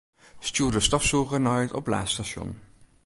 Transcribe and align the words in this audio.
Stjoer 0.47 0.71
de 0.75 0.81
stofsûger 0.87 1.41
nei 1.43 1.61
it 1.65 1.75
oplaadstasjon. 1.79 2.51